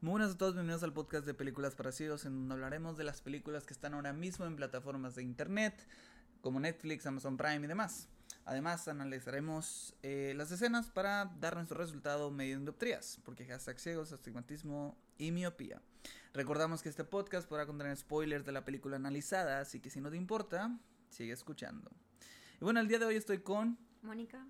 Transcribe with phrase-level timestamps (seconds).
[0.00, 3.02] Muy buenas a todos, bienvenidos al podcast de Películas para Ciegos, en donde hablaremos de
[3.02, 5.74] las películas que están ahora mismo en plataformas de internet,
[6.40, 8.06] como Netflix, Amazon Prime y demás.
[8.44, 14.96] Además, analizaremos eh, las escenas para dar nuestro resultado mediante dioptrías, porque hashtag ciegos, astigmatismo
[15.18, 15.82] y miopía.
[16.32, 20.10] Recordamos que este podcast podrá contener spoilers de la película analizada, así que si no
[20.10, 20.78] te importa,
[21.10, 21.90] sigue escuchando.
[22.60, 24.46] Y bueno, el día de hoy estoy con Mónica.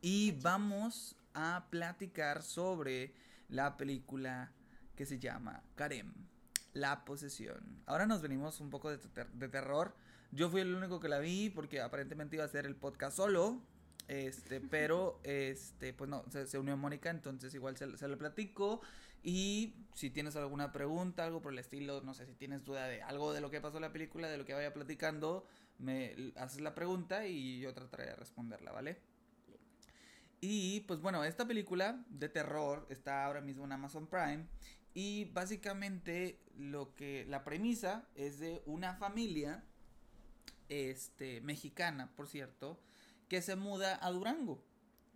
[0.00, 3.12] y vamos a platicar sobre
[3.48, 4.52] la película
[4.96, 6.12] que se llama Karem,
[6.74, 7.82] La posesión.
[7.86, 9.94] Ahora nos venimos un poco de, ter- de terror.
[10.30, 13.60] Yo fui el único que la vi porque aparentemente iba a hacer el podcast solo.
[14.08, 18.80] Este, pero este, pues no, se, se unió Mónica, entonces igual se, se lo platico.
[19.22, 23.02] Y si tienes alguna pregunta, algo por el estilo, no sé, si tienes duda de
[23.02, 25.46] algo de lo que pasó en la película, de lo que vaya platicando,
[25.78, 29.00] me haces la pregunta y yo trataré de responderla, ¿vale?
[30.40, 34.46] Y pues bueno, esta película de terror está ahora mismo en Amazon Prime
[34.94, 39.64] y básicamente lo que la premisa es de una familia
[40.68, 42.80] este mexicana, por cierto,
[43.28, 44.64] que se muda a Durango.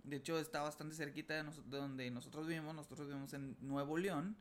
[0.05, 2.75] De hecho, está bastante cerquita de, de donde nosotros vivimos.
[2.75, 4.37] Nosotros vivimos en Nuevo León.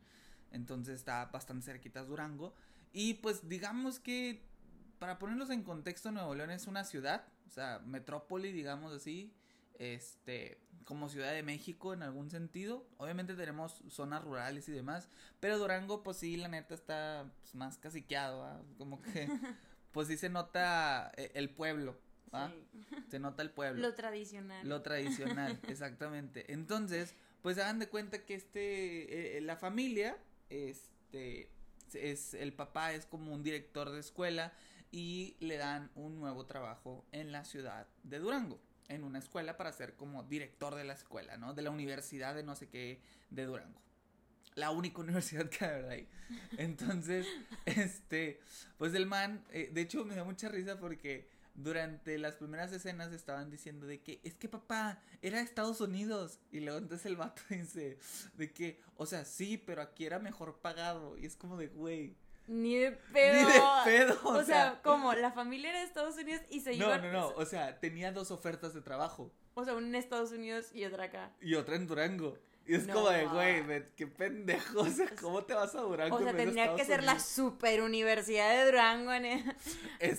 [0.52, 2.54] Entonces está bastante cerquita de Durango.
[2.92, 4.46] Y pues digamos que,
[4.98, 7.26] para ponerlos en contexto, Nuevo León es una ciudad.
[7.46, 9.34] O sea, metrópoli, digamos así.
[9.78, 12.86] Este, como Ciudad de México en algún sentido.
[12.96, 15.08] Obviamente tenemos zonas rurales y demás.
[15.40, 18.40] Pero Durango, pues sí, la neta está pues, más caciqueado.
[18.40, 18.62] ¿va?
[18.78, 19.28] Como que,
[19.92, 21.98] pues sí se nota eh, el pueblo.
[22.32, 22.50] ¿va?
[22.50, 22.96] Sí.
[23.10, 23.82] Se nota el pueblo.
[23.82, 24.66] Lo tradicional.
[24.66, 26.52] Lo tradicional, exactamente.
[26.52, 30.16] Entonces, pues hagan de cuenta que este, eh, la familia,
[30.50, 31.50] este,
[31.94, 34.52] es, el papá es como un director de escuela
[34.90, 39.72] y le dan un nuevo trabajo en la ciudad de Durango, en una escuela para
[39.72, 41.54] ser como director de la escuela, ¿no?
[41.54, 43.80] De la universidad de no sé qué de Durango.
[44.54, 45.90] La única universidad que hay ¿verdad?
[45.90, 46.08] ahí.
[46.56, 47.26] Entonces,
[47.66, 48.40] este,
[48.78, 53.12] pues el man, eh, de hecho me da mucha risa porque durante las primeras escenas
[53.12, 57.40] estaban diciendo de que es que papá era Estados Unidos y luego entonces el vato
[57.48, 57.98] dice
[58.34, 62.14] de que o sea sí pero aquí era mejor pagado y es como de güey
[62.48, 63.34] Ni de pedo.
[63.34, 66.86] ni de pedo O, sea, como la familia era de Estados Unidos y se no
[66.86, 67.02] iban.
[67.02, 70.66] no no o sea tenía dos ofertas de trabajo O sea, una en Estados Unidos
[70.74, 71.32] y otra acá.
[71.40, 72.94] y otra en Durango y es No.
[72.94, 76.74] como de güey qué pendejo o sea cómo te vas a Durango O sea, tendría
[76.74, 79.54] que ser la super universidad de Durango en el-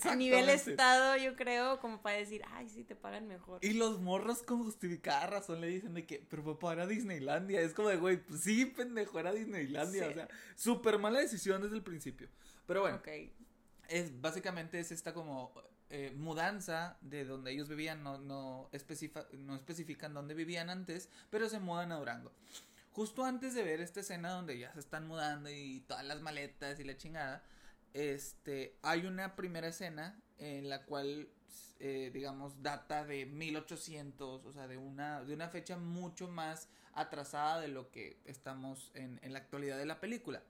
[0.03, 3.59] a nivel estado, yo creo, como para decir, ay, sí, te pagan mejor.
[3.63, 7.61] Y los morros con justificada razón le dicen de que, pero papá era Disneylandia.
[7.61, 10.03] Es como de, güey, pues sí, pendejo, era Disneylandia.
[10.05, 10.09] Sí.
[10.09, 12.29] O sea, súper mala decisión desde el principio.
[12.65, 13.07] Pero bueno, Ok.
[13.89, 15.53] es, básicamente es esta como
[15.89, 21.49] eh, mudanza de donde ellos vivían, no, no, especifa- no especifican dónde vivían antes, pero
[21.49, 22.31] se mudan a Durango.
[22.91, 26.79] Justo antes de ver esta escena donde ya se están mudando y todas las maletas
[26.79, 27.43] y la chingada,
[27.93, 31.29] este, hay una primera escena en la cual,
[31.79, 37.61] eh, digamos, data de 1800, o sea, de una, de una fecha mucho más atrasada
[37.61, 40.41] de lo que estamos en, en la actualidad de la película.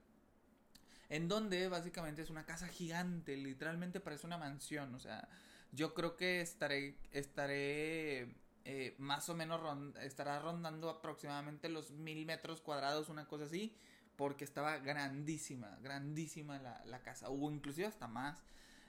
[1.08, 5.28] En donde básicamente es una casa gigante, literalmente parece una mansión, o sea,
[5.72, 12.26] yo creo que estaré, estaré eh, más o menos, ron- estará rondando aproximadamente los mil
[12.26, 13.74] metros cuadrados, una cosa así,
[14.16, 18.42] porque estaba grandísima, grandísima la, la casa, o inclusive hasta más.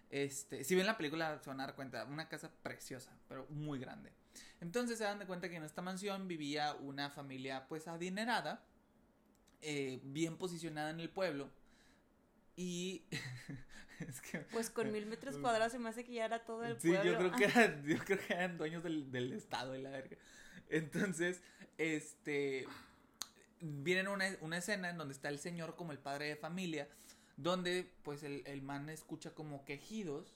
[0.09, 3.79] Este, si ven la película se van a dar cuenta, una casa preciosa, pero muy
[3.79, 4.11] grande.
[4.59, 8.63] Entonces se dan de cuenta que en esta mansión vivía una familia pues adinerada,
[9.61, 11.49] eh, bien posicionada en el pueblo.
[12.61, 13.05] Y
[13.99, 16.77] es que Pues con mil metros cuadrados se me hace que ya era todo el
[16.81, 17.11] Sí, pueblo.
[17.11, 20.17] yo creo que eran, yo creo que eran dueños del, del estado y la verga.
[20.69, 21.41] Entonces,
[21.77, 22.67] este
[23.61, 26.89] viene una, una escena en donde está el señor como el padre de familia,
[27.37, 30.35] donde pues el, el man escucha como quejidos,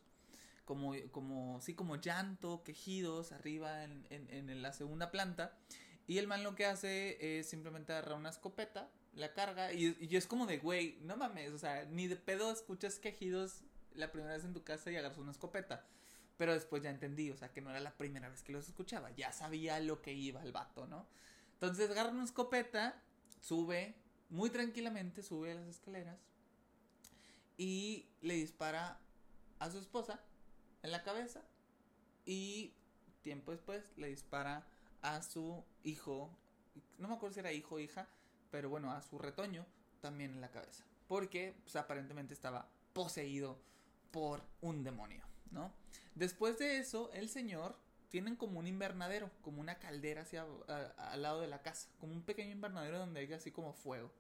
[0.64, 5.58] como, como, sí, como llanto, quejidos arriba en, en, en la segunda planta.
[6.08, 10.16] Y el man lo que hace es simplemente agarrar una escopeta, la carga, y, y
[10.16, 13.62] es como de, güey, no mames, o sea, ni de pedo escuchas quejidos
[13.96, 15.86] la primera vez en tu casa y agarras una escopeta.
[16.38, 19.12] Pero después ya entendí, o sea, que no era la primera vez que los escuchaba,
[19.12, 21.08] ya sabía lo que iba el vato, ¿no?
[21.54, 23.00] Entonces agarra una escopeta,
[23.40, 23.96] sube,
[24.30, 26.18] muy tranquilamente sube a las escaleras
[27.56, 29.00] y le dispara
[29.60, 30.20] a su esposa
[30.82, 31.42] en la cabeza
[32.26, 32.74] y
[33.22, 34.66] tiempo después le dispara
[35.02, 36.36] a su hijo,
[36.98, 38.08] no me acuerdo si era hijo o hija,
[38.54, 39.66] pero bueno, a su retoño
[40.00, 43.58] también en la cabeza, porque pues, aparentemente estaba poseído
[44.12, 45.74] por un demonio, ¿no?
[46.14, 47.76] Después de eso, el señor
[48.10, 52.14] tienen como un invernadero, como una caldera hacia a- al lado de la casa, como
[52.14, 54.12] un pequeño invernadero donde hay así como fuego.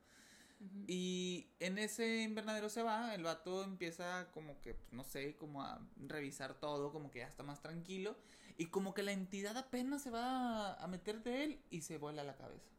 [0.87, 5.61] Y en ese invernadero se va, el vato empieza como que, pues, no sé, como
[5.61, 8.15] a revisar todo, como que ya está más tranquilo.
[8.57, 12.23] Y como que la entidad apenas se va a meter de él y se vuela
[12.23, 12.72] la cabeza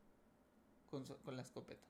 [1.03, 1.87] con, la escopeta.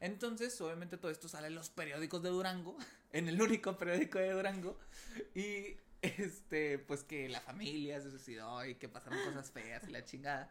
[0.00, 2.76] Entonces, obviamente todo esto sale en los periódicos de Durango,
[3.12, 4.78] en el único periódico de Durango,
[5.34, 10.04] y este, pues que la familia se suicidó y que pasaron cosas feas y la
[10.04, 10.50] chingada.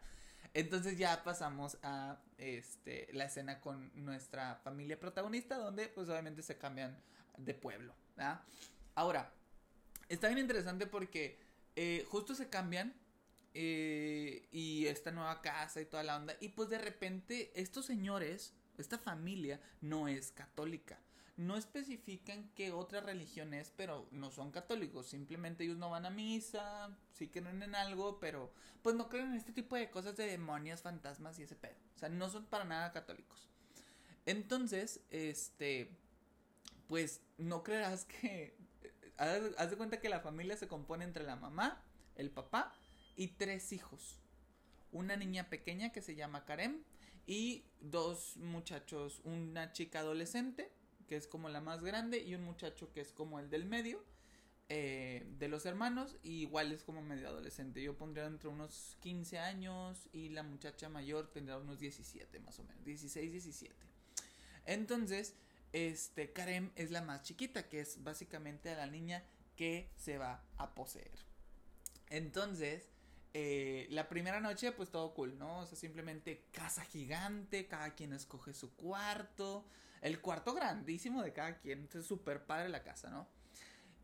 [0.54, 6.56] Entonces ya pasamos a este la escena con nuestra familia protagonista, donde pues obviamente se
[6.56, 6.98] cambian
[7.36, 7.94] de pueblo.
[8.94, 9.30] Ahora,
[10.08, 11.38] está bien interesante porque
[11.76, 12.92] eh, justo se cambian
[13.54, 16.36] eh, y esta nueva casa y toda la onda.
[16.40, 20.98] Y pues de repente estos señores esta familia no es católica.
[21.36, 25.06] No especifican qué otra religión es, pero no son católicos.
[25.06, 28.52] Simplemente ellos no van a misa, sí creen en algo, pero
[28.82, 31.76] pues no creen en este tipo de cosas de demonios, fantasmas y ese pedo.
[31.94, 33.48] O sea, no son para nada católicos.
[34.26, 35.96] Entonces, este,
[36.86, 38.56] pues no creerás que...
[39.16, 41.82] Haz de cuenta que la familia se compone entre la mamá,
[42.14, 42.77] el papá
[43.18, 44.16] y tres hijos.
[44.92, 46.82] Una niña pequeña que se llama Karem,
[47.26, 50.70] y dos muchachos, una chica adolescente,
[51.06, 54.02] que es como la más grande, y un muchacho que es como el del medio,
[54.70, 57.82] eh, de los hermanos, igual es como medio adolescente.
[57.82, 62.64] Yo pondría entre unos 15 años y la muchacha mayor tendrá unos 17 más o
[62.64, 63.74] menos, 16, 17.
[64.64, 65.34] Entonces,
[65.72, 69.24] este, Karem es la más chiquita, que es básicamente a la niña
[69.56, 71.18] que se va a poseer.
[72.10, 72.88] Entonces,
[73.34, 75.60] eh, la primera noche, pues todo cool, ¿no?
[75.60, 79.66] O sea, simplemente casa gigante, cada quien escoge su cuarto,
[80.00, 83.28] el cuarto grandísimo de cada quien, entonces súper padre la casa, ¿no?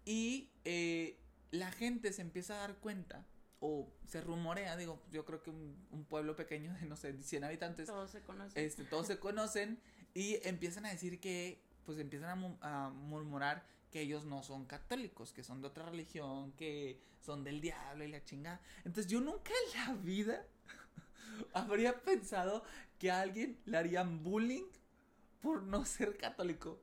[0.05, 1.19] Y eh,
[1.50, 3.25] la gente se empieza a dar cuenta,
[3.61, 7.87] o se rumorea, digo, yo creo que un, pueblo pequeño de, no sé, 100 habitantes.
[7.87, 8.62] Todos se conocen.
[8.62, 9.81] Este, todos se conocen
[10.12, 15.44] y empiezan a decir que, pues empiezan a murmurar que ellos no son católicos, que
[15.44, 18.61] son de otra religión, que son del diablo y la chingada.
[18.79, 20.44] Entonces yo nunca en la vida
[21.55, 22.64] habría pensado
[22.99, 24.64] que a alguien le harían bullying
[25.41, 26.82] por no ser católico.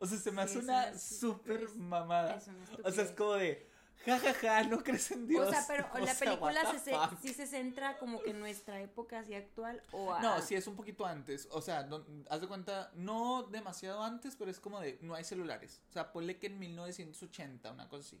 [0.00, 2.42] O sea, se me hace una súper mamada.
[2.84, 3.66] o sea, es como de,
[4.04, 5.48] jajaja, ja, ja, no crees en Dios.
[5.48, 9.34] O sea, pero la película se, sí se centra como que en nuestra época así
[9.34, 11.48] actual o No, sí es un poquito antes.
[11.50, 11.88] O sea,
[12.30, 15.80] haz de cuenta, no demasiado antes, pero es como de, no hay celulares.
[15.90, 18.20] O sea, ponle que en 1980, una cosa así.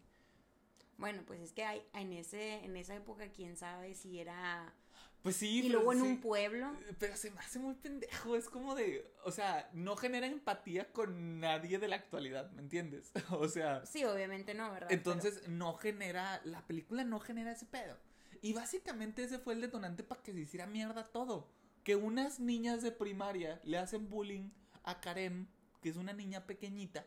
[0.98, 4.72] Bueno, pues es que hay en ese en esa época quién sabe si era
[5.22, 6.72] pues sí, y luego en un pueblo.
[6.98, 11.40] Pero se me hace muy pendejo, es como de, o sea, no genera empatía con
[11.40, 13.12] nadie de la actualidad, ¿me entiendes?
[13.30, 14.90] o sea, Sí, obviamente no, ¿verdad?
[14.90, 17.96] Entonces no genera la película no genera ese pedo.
[18.40, 21.48] Y básicamente ese fue el detonante para que se hiciera mierda todo.
[21.84, 24.50] Que unas niñas de primaria le hacen bullying
[24.82, 25.46] a Karem,
[25.80, 27.06] que es una niña pequeñita,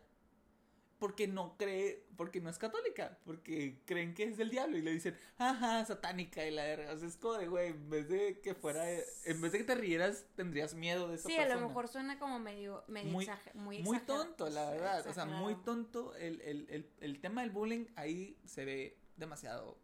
[0.99, 4.91] porque no cree, porque no es católica, porque creen que es del diablo y le
[4.91, 6.93] dicen, ajá, satánica y la verga.
[6.93, 9.63] O sea, es como de, güey, en vez de que fuera, en vez de que
[9.63, 13.27] te rieras, tendrías miedo de esa sí, a lo mejor suena como medio, medio muy,
[13.53, 15.05] muy, muy tonto, la verdad.
[15.07, 16.15] O sea, muy tonto.
[16.15, 19.77] El, el, el, el tema del bullying ahí se ve demasiado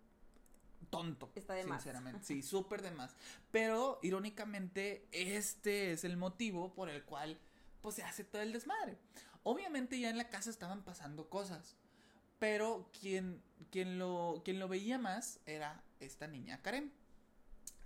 [0.90, 1.31] tonto.
[1.36, 2.22] Está de sinceramente.
[2.24, 3.16] Sí, súper de más.
[3.52, 7.40] Pero, irónicamente, este es el motivo por el cual,
[7.81, 8.98] pues, se hace todo el desmadre.
[9.44, 11.76] Obviamente ya en la casa estaban pasando cosas.
[12.40, 16.92] Pero quien, quien, lo, quien lo veía más era esta niña Karem.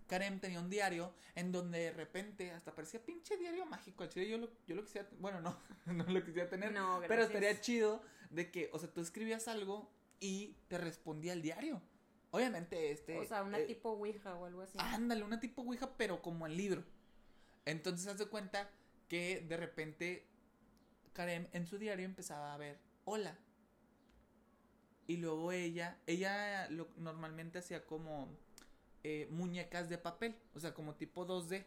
[0.08, 4.06] Karem tenía un diario en donde de repente hasta parecía pinche diario mágico.
[4.06, 5.58] Yo lo, yo lo quisiera, bueno, no,
[5.94, 6.72] no lo quisiera tener.
[6.72, 11.42] No, pero estaría chido de que, o sea, tú escribías algo y te respondía el
[11.42, 11.82] diario.
[12.32, 13.18] Obviamente este...
[13.20, 14.78] O sea, una eh, tipo Ouija o algo así.
[14.80, 16.84] Ándale, una tipo Ouija, pero como el libro.
[17.66, 18.70] Entonces, haz de cuenta
[19.08, 20.28] que de repente
[21.16, 23.38] Karem en su diario empezaba a ver hola.
[25.08, 28.28] Y luego ella, ella lo, normalmente hacía como
[29.04, 31.66] eh, muñecas de papel, o sea, como tipo 2D.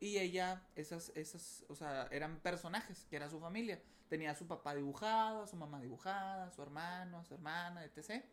[0.00, 3.80] Y ella, esas, esas, o sea, eran personajes, que era su familia.
[4.08, 7.84] Tenía a su papá dibujado, a su mamá dibujada, a su hermano, a su hermana,
[7.84, 8.24] etc.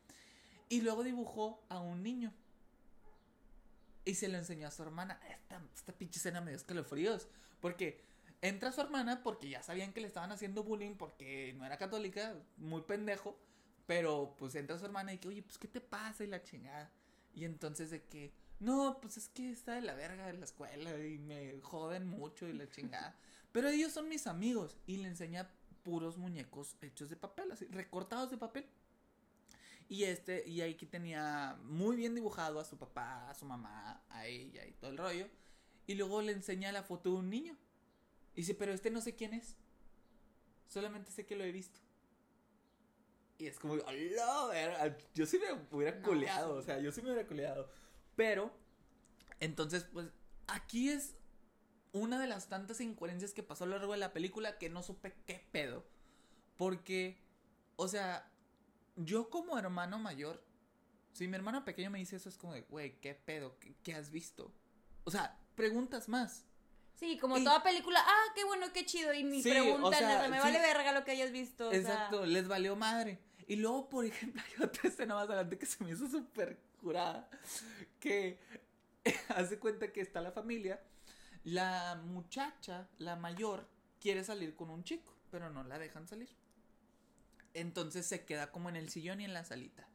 [0.67, 2.33] Y luego dibujó a un niño.
[4.03, 5.21] Y se lo enseñó a su hermana.
[5.29, 7.27] Esta, esta pinche escena me dio escalofríos.
[7.59, 8.03] Porque
[8.41, 12.35] Entra su hermana porque ya sabían que le estaban haciendo bullying porque no era católica,
[12.57, 13.37] muy pendejo.
[13.85, 16.23] Pero pues entra su hermana y que, oye, pues ¿qué te pasa?
[16.23, 16.91] Y la chingada.
[17.33, 20.97] Y entonces de que, no, pues es que está de la verga en la escuela
[21.05, 23.17] y me joden mucho y la chingada.
[23.51, 25.49] Pero ellos son mis amigos y le enseña
[25.83, 28.65] puros muñecos hechos de papel, así, recortados de papel.
[29.89, 34.03] Y este, y ahí que tenía muy bien dibujado a su papá, a su mamá,
[34.09, 35.27] a ella y todo el rollo.
[35.87, 37.57] Y luego le enseña la foto de un niño
[38.39, 39.57] Y dice, pero este no sé quién es.
[40.65, 41.77] Solamente sé que lo he visto.
[43.37, 44.95] Y es como, ¡Hola!
[45.13, 46.41] Yo sí me hubiera sí.
[46.45, 47.69] o sea, yo sí me hubiera culeado.
[48.15, 48.49] Pero,
[49.41, 50.07] entonces, pues,
[50.47, 51.17] aquí es
[51.91, 54.83] una de las tantas incoherencias que pasó a lo largo de la película que no
[54.83, 55.85] supe qué pedo.
[56.55, 57.21] Porque,
[57.75, 58.31] o sea,
[58.95, 60.41] yo como hermano mayor,
[61.11, 63.59] si mi hermano pequeño me dice eso, es como de, güey, ¿qué pedo?
[63.59, 64.53] ¿Qué, qué has visto?
[65.03, 66.45] O sea, preguntas más.
[66.99, 69.91] Sí, como Y- toda película, ah, qué bueno, qué chido, y ni Sí, preguntan, o
[69.93, 70.43] sea, me sí.
[70.43, 71.67] vale verga lo que hayas visto.
[71.69, 73.19] o sea, Exacto, les valió madre.
[73.47, 77.29] Y luego, por ejemplo, hay otra escena más adelante que se me hizo súper curada.
[77.99, 78.37] Que
[79.29, 80.81] hace cuenta que está la familia.
[81.45, 83.65] La muchacha, la mayor,
[84.01, 86.29] quiere salir con un chico, pero no la dejan salir.
[87.53, 89.87] Entonces se queda como en el sillón y en la salita.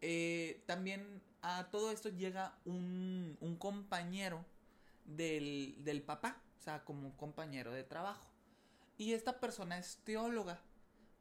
[0.00, 4.44] Eh, también a todo esto llega un, un compañero
[5.08, 8.30] del, del papá, o sea, como un compañero de trabajo.
[8.96, 10.60] Y esta persona es teóloga,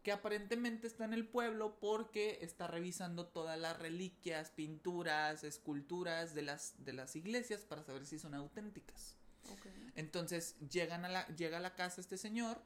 [0.04, 6.42] que aparentemente está en el pueblo porque está revisando todas las reliquias, pinturas, esculturas de
[6.44, 9.16] las, de las iglesias para saber si son auténticas.
[9.96, 12.62] Entonces llegan a la, llega a la casa este señor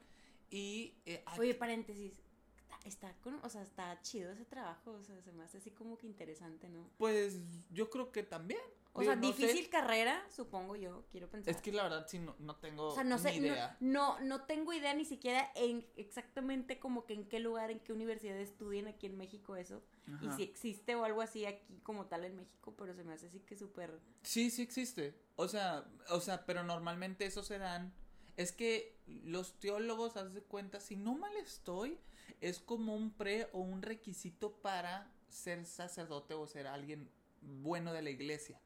[0.50, 0.94] y...
[1.06, 2.12] eh, Oye, paréntesis,
[2.56, 5.70] está, está con, o sea, está chido ese trabajo, o sea, se me hace así
[5.70, 6.90] como que interesante, ¿no?
[6.98, 7.38] pues
[7.70, 8.60] yo creo que también.
[8.94, 9.46] O Digo, sea, no sé.
[9.46, 11.54] difícil carrera, supongo yo, quiero pensar.
[11.54, 13.74] Es que la verdad sí no, no tengo o sea, no ni sé, idea.
[13.80, 17.94] no, no tengo idea ni siquiera en exactamente como que en qué lugar, en qué
[17.94, 19.82] universidad estudien aquí en México eso.
[20.20, 23.28] Y si existe o algo así aquí como tal en México, pero se me hace
[23.28, 23.98] así que súper...
[24.24, 25.14] Sí, sí existe.
[25.36, 27.94] O sea, o sea, pero normalmente eso se dan.
[28.36, 31.98] Es que los teólogos, haz de cuenta, si no mal estoy,
[32.42, 37.08] es como un pre o un requisito para ser sacerdote o ser alguien
[37.40, 38.60] bueno de la iglesia.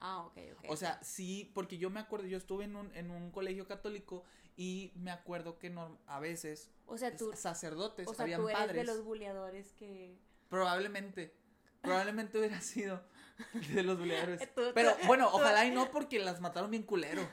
[0.00, 0.64] Ah, ok, ok.
[0.68, 4.24] O sea, sí, porque yo me acuerdo, yo estuve en un, en un colegio católico
[4.56, 5.74] y me acuerdo que
[6.06, 8.86] a veces o sea, tú, sacerdotes, o sea, habían tú eres padres.
[8.86, 10.18] de los buleadores que...
[10.48, 11.34] Probablemente.
[11.82, 13.02] Probablemente hubiera sido
[13.74, 14.48] de los buleadores.
[14.74, 17.26] Pero bueno, ojalá y no porque las mataron bien culero.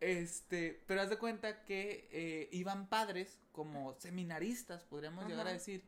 [0.00, 5.84] Este, pero haz de cuenta que eh, iban padres como seminaristas, podríamos llegar a decir,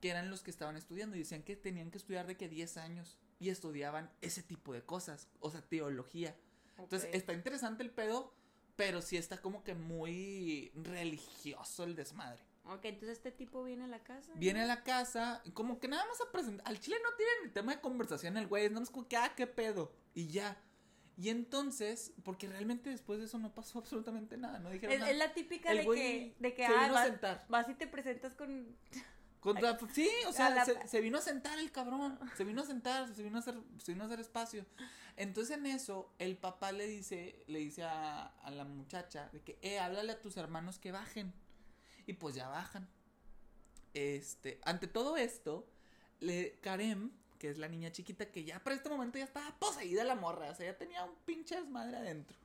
[0.00, 2.76] que eran los que estaban estudiando y decían que tenían que estudiar de que 10
[2.78, 6.36] años y estudiaban ese tipo de cosas, o sea, teología.
[6.78, 8.34] Entonces, está interesante el pedo,
[8.76, 12.42] pero sí está como que muy religioso el desmadre.
[12.68, 14.32] Ok, entonces este tipo viene a la casa.
[14.34, 16.66] Viene a la casa, como que nada más a presentar.
[16.66, 19.16] Al chile no tiene ni tema de conversación el güey, es nada más como que,
[19.16, 19.92] ah, qué pedo.
[20.14, 20.60] Y ya.
[21.16, 25.12] Y entonces, porque realmente después de eso no pasó absolutamente nada, no dijeron Es, nada.
[25.12, 28.76] es la típica El de que, de que ah, vas, vas y te presentas con...
[29.40, 32.18] Contra- sí, o sea, la- se, se vino a sentar el cabrón.
[32.36, 34.66] Se vino a sentar, se vino a hacer, se vino a hacer espacio.
[35.16, 39.58] Entonces en eso, el papá le dice, le dice a, a la muchacha de que,
[39.62, 41.32] eh, háblale a tus hermanos que bajen.
[42.06, 42.88] Y pues ya bajan.
[43.94, 45.66] Este, ante todo esto,
[46.20, 50.04] le, Karem, que es la niña chiquita, que ya para este momento ya estaba poseída
[50.04, 52.36] la morra, o sea, ya tenía un pinche desmadre adentro.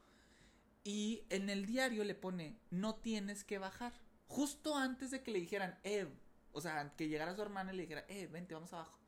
[0.84, 3.94] Y en el diario le pone, no tienes que bajar.
[4.28, 6.08] Justo antes de que le dijeran, eh,
[6.54, 9.00] o sea, que llegara su hermana y le dijera, eh, vente, vamos abajo.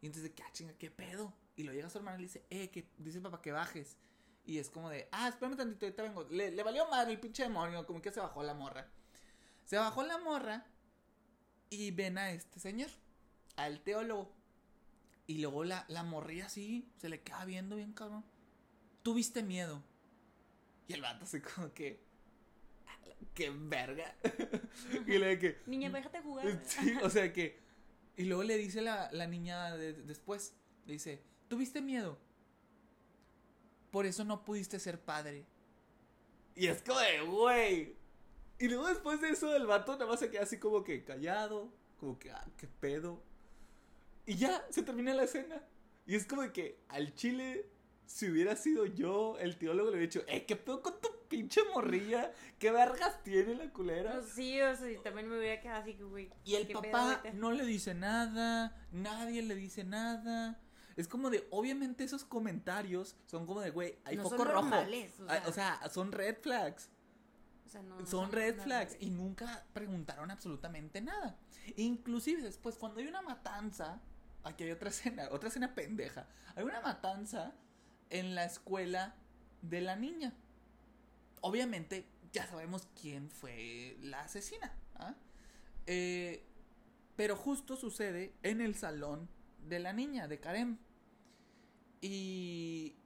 [0.00, 1.32] Y entonces, que, ah, chinga, ¿qué pedo?
[1.56, 3.96] Y lo llega su hermana y le dice, eh, que dice papá que bajes.
[4.44, 6.24] Y es como de, ah, espérame tantito, ahorita vengo.
[6.24, 8.88] Le, le valió madre el pinche demonio, como que se bajó la morra.
[9.64, 10.66] Se bajó la morra
[11.70, 12.90] y ven a este señor,
[13.56, 14.34] al teólogo.
[15.26, 18.24] Y luego la, la morría así, se le queda viendo bien cabrón.
[19.02, 19.82] Tuviste miedo.
[20.88, 22.11] Y el vato así como que, "Ah,
[23.34, 24.14] qué verga.
[25.06, 26.60] y le de que, Niña, déjate jugar.
[26.64, 27.60] Sí, o sea que.
[28.16, 30.54] Y luego le dice la, la niña de- después:
[30.86, 32.18] Le dice, ¿tuviste miedo?
[33.90, 35.46] Por eso no pudiste ser padre.
[36.54, 37.96] Y es como de, güey.
[38.58, 41.72] Y luego después de eso, el vato nada más se queda así como que callado.
[41.98, 43.22] Como que, ah, qué pedo.
[44.26, 45.62] Y ya, se termina la escena.
[46.06, 47.66] Y es como de que al chile,
[48.06, 51.00] si hubiera sido yo, el teólogo le hubiera dicho, eh, qué pedo con
[51.32, 52.30] pinche morrilla.
[52.58, 54.12] ¿Qué vergas tiene la culera?
[54.12, 56.30] Pues sí, o sea, y también me hubiera quedado así que, güey.
[56.44, 60.60] Y el ¿qué pedo, papá no le dice nada, nadie le dice nada.
[60.94, 64.60] Es como de, obviamente esos comentarios son como de, güey, hay No son rojo.
[64.60, 65.42] normales, o sea.
[65.46, 66.90] O sea, son red flags.
[67.64, 68.96] O sea, no, no Son red flags.
[69.00, 71.38] Y nunca preguntaron absolutamente nada.
[71.76, 74.00] Inclusive después, cuando hay una matanza,
[74.44, 76.28] aquí hay otra escena, otra escena pendeja.
[76.54, 77.54] Hay una matanza
[78.10, 79.14] en la escuela
[79.62, 80.34] de la niña.
[81.42, 84.72] Obviamente, ya sabemos quién fue la asesina.
[84.94, 85.14] ¿ah?
[85.86, 86.44] Eh,
[87.16, 89.28] pero justo sucede en el salón
[89.68, 90.78] de la niña, de Karem.
[92.00, 92.96] Y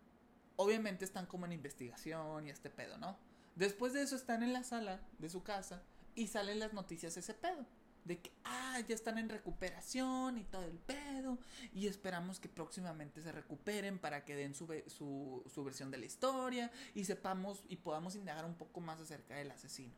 [0.56, 3.18] obviamente están como en investigación y este pedo, ¿no?
[3.56, 5.82] Después de eso están en la sala de su casa
[6.14, 7.66] y salen las noticias de ese pedo.
[8.06, 11.38] De que, ah, ya están en recuperación y todo el pedo.
[11.74, 16.06] Y esperamos que próximamente se recuperen para que den su, su, su versión de la
[16.06, 16.70] historia.
[16.94, 19.92] Y sepamos y podamos indagar un poco más acerca del asesino.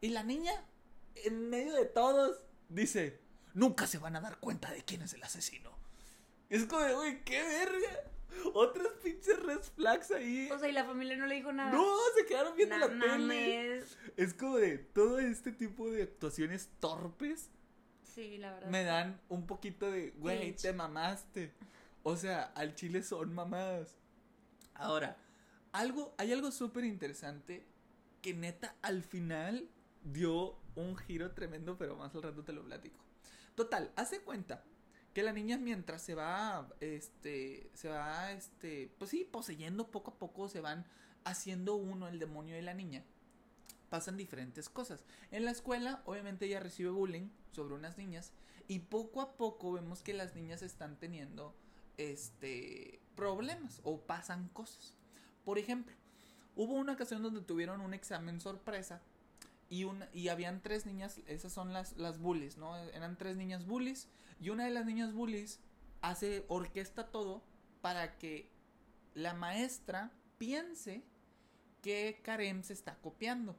[0.00, 0.52] Y la niña,
[1.14, 3.20] en medio de todos, dice,
[3.54, 5.70] nunca se van a dar cuenta de quién es el asesino.
[6.48, 8.12] Es como uy, qué verga.
[8.54, 10.48] Otros pinches red flags ahí.
[10.50, 11.70] O sea, y la familia no le dijo nada.
[11.72, 11.86] No,
[12.16, 13.06] se quedaron viendo No la tele.
[13.06, 13.98] mames.
[14.16, 17.50] Es como de todo este tipo de actuaciones torpes
[18.02, 18.68] Sí, la verdad.
[18.68, 21.52] me dan un poquito de, güey, te mamaste.
[22.02, 23.96] O sea, al chile son mamadas.
[24.74, 25.16] Ahora,
[25.72, 27.64] algo, hay algo súper interesante
[28.20, 29.68] que neta al final
[30.04, 32.98] dio un giro tremendo, pero más al rato te lo platico.
[33.54, 34.62] Total, hace cuenta
[35.12, 40.18] que la niña mientras se va, este, se va, este, pues sí, poseyendo poco a
[40.18, 40.86] poco, se van
[41.24, 43.04] haciendo uno el demonio de la niña.
[43.90, 45.04] Pasan diferentes cosas.
[45.30, 48.32] En la escuela, obviamente ella recibe bullying sobre unas niñas
[48.68, 51.54] y poco a poco vemos que las niñas están teniendo,
[51.98, 54.94] este, problemas o pasan cosas.
[55.44, 55.94] Por ejemplo,
[56.56, 59.02] hubo una ocasión donde tuvieron un examen sorpresa
[59.72, 62.76] y, una, y habían tres niñas, esas son las, las bullies, ¿no?
[62.76, 64.06] Eran tres niñas bullies
[64.38, 65.60] y una de las niñas bullies
[66.02, 67.42] hace, orquesta todo
[67.80, 68.50] para que
[69.14, 71.02] la maestra piense
[71.80, 73.56] que Karen se está copiando.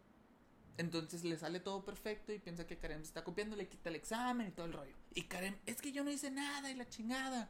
[0.78, 3.96] Entonces le sale todo perfecto y piensa que Karen se está copiando, le quita el
[3.96, 4.96] examen y todo el rollo.
[5.16, 7.50] Y Karen, es que yo no hice nada y la chingada.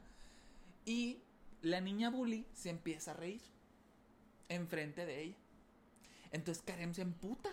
[0.86, 1.18] Y
[1.60, 3.42] la niña bully se empieza a reír
[4.48, 5.36] enfrente de ella.
[6.30, 7.50] Entonces Karen se emputa.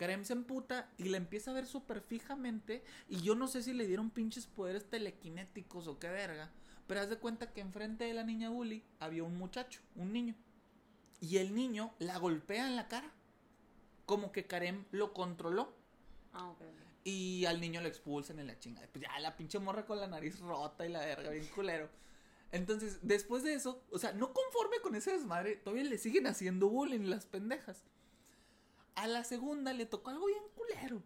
[0.00, 2.82] Karen se emputa y la empieza a ver súper fijamente.
[3.10, 6.50] Y yo no sé si le dieron pinches poderes telequinéticos o qué verga.
[6.86, 10.34] Pero haz de cuenta que enfrente de la niña bully había un muchacho, un niño.
[11.20, 13.12] Y el niño la golpea en la cara.
[14.06, 15.70] Como que Karen lo controló.
[16.32, 16.80] Ah, ok, ok.
[17.04, 18.88] Y al niño lo expulsan en la chingada.
[18.90, 21.90] Pues ya la pinche morra con la nariz rota y la verga, bien culero.
[22.52, 26.70] Entonces, después de eso, o sea, no conforme con ese desmadre, todavía le siguen haciendo
[26.70, 27.84] bullying las pendejas.
[29.00, 31.02] A la segunda le tocó algo bien culero.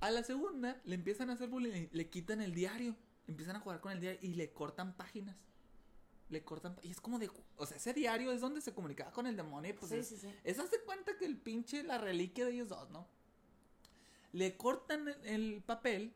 [0.00, 2.94] A la segunda le empiezan a hacer bullying, le quitan el diario,
[3.26, 5.36] empiezan a jugar con el diario y le cortan páginas.
[6.28, 9.26] Le cortan, y es como de, o sea, ese diario es donde se comunicaba con
[9.26, 10.28] el demonio pues sí, es- sí, sí.
[10.44, 13.08] es hace cuenta que el pinche, la reliquia de ellos dos, ¿no?
[14.32, 16.12] Le cortan el, el papel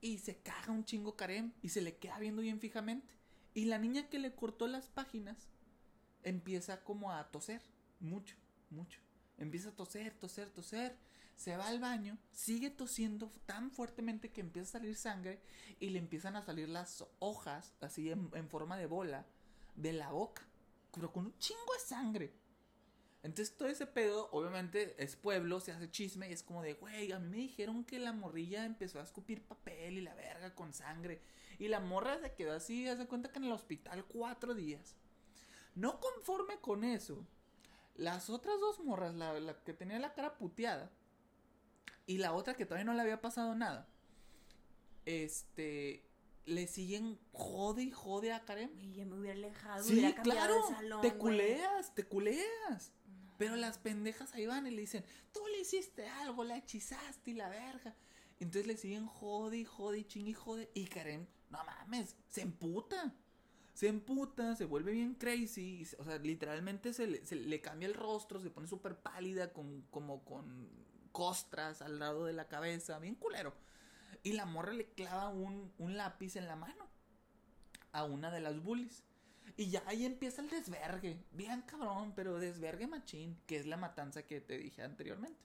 [0.00, 3.14] y se caga un chingo Karen y se le queda viendo bien fijamente.
[3.54, 5.48] Y la niña que le cortó las páginas
[6.24, 7.62] empieza como a toser,
[8.00, 8.34] mucho,
[8.70, 8.98] mucho.
[9.38, 10.96] Empieza a toser, toser, toser.
[11.36, 15.40] Se va al baño, sigue tosiendo tan fuertemente que empieza a salir sangre
[15.80, 19.26] y le empiezan a salir las hojas, así en, forma de bola,
[19.74, 20.46] de la boca,
[20.92, 22.32] pero con un chingo de sangre.
[23.24, 27.10] Entonces todo ese pedo, obviamente, es pueblo, se hace chisme y es como de, güey,
[27.10, 30.72] a mí me dijeron que la morrilla empezó a escupir papel y la verga con
[30.72, 31.20] sangre.
[31.58, 34.94] Y la morra se quedó así, hace cuenta que en el hospital cuatro días.
[35.74, 37.26] No conforme con eso,
[37.94, 40.90] las otras dos morras, la, la que tenía la cara puteada
[42.06, 43.88] y la otra que todavía no le había pasado nada,
[45.06, 46.04] este,
[46.46, 48.70] le siguen jode y jode a Karen.
[48.74, 52.92] Güey, ya me hubiera alejado, Sí, hubiera claro, de salón, te culeas, te culeas.
[53.36, 57.34] Pero las pendejas ahí van y le dicen, tú le hiciste algo, la hechizaste y
[57.34, 57.96] la verga.
[58.38, 60.70] Entonces le siguen jode y jode y chingue y jode.
[60.72, 63.12] Y Karen, no mames, se emputa.
[63.74, 65.86] Se emputa, se vuelve bien crazy.
[65.98, 69.82] O sea, literalmente se le, se le cambia el rostro, se pone súper pálida, con,
[69.90, 70.68] como con
[71.12, 73.52] costras al lado de la cabeza, bien culero.
[74.22, 76.88] Y la morra le clava un, un lápiz en la mano
[77.92, 79.04] a una de las bullies.
[79.56, 81.22] Y ya ahí empieza el desvergue.
[81.32, 85.38] Bien cabrón, pero desvergue machín, que es la matanza que te dije anteriormente.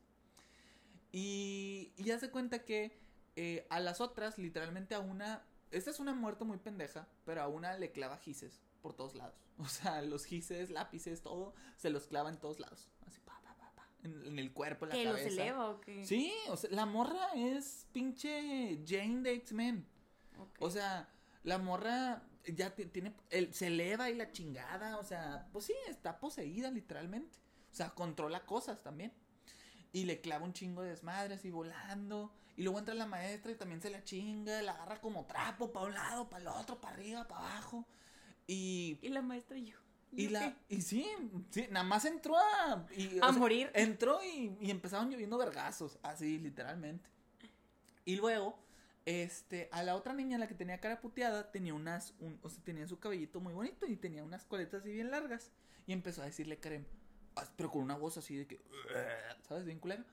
[1.11, 2.97] Y, y ya se cuenta que
[3.35, 5.43] eh, a las otras, literalmente a una.
[5.71, 9.36] Esta es una muerte muy pendeja, pero a una le clava gises por todos lados.
[9.60, 12.89] O sea, los gises, lápices, todo, se los clava en todos lados.
[13.05, 13.86] Así, pa, pa, pa, pa.
[14.03, 15.41] En, en el cuerpo, en la ¿Que los cabeza.
[15.43, 16.05] eleva o qué?
[16.05, 19.86] Sí, o sea, la morra es pinche Jane de X-Men.
[20.60, 21.10] O sea,
[21.43, 25.73] la morra ya ti- tiene, el, se eleva y la chingada, o sea, pues sí,
[25.89, 27.38] está poseída literalmente.
[27.69, 29.12] O sea, controla cosas también.
[29.91, 32.34] Y le clava un chingo de desmadres y volando.
[32.60, 35.86] Y luego entra la maestra y también se la chinga, la agarra como trapo para
[35.86, 37.88] un lado, para el otro, para arriba, para abajo.
[38.48, 39.78] Y, Y la maestra y yo.
[40.12, 41.08] y ¿Yo la, y sí,
[41.52, 43.72] sí, nada más entró a, y, A sea, morir.
[43.74, 47.10] Entró y, y empezaron lloviendo vergazos, así literalmente.
[48.04, 48.60] Y luego,
[49.06, 52.62] este, a la otra niña, la que tenía cara puteada, tenía unas, un- o sea,
[52.65, 55.52] tenía su cabellito muy bonito y tenía unas coletas así bien largas.
[55.88, 56.86] Y empezó a decirle, Karen,
[57.36, 58.60] as- pero con una voz así de que,
[59.48, 59.63] ¿sabes?
[59.63, 60.04] Bien culero.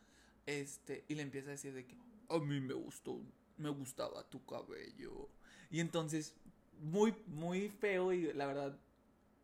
[0.47, 1.97] Este, y le empieza a decir de que,
[2.29, 3.21] a mí me gustó,
[3.57, 5.29] me gustaba tu cabello.
[5.71, 6.35] Y entonces,
[6.81, 8.79] muy, muy feo y la verdad,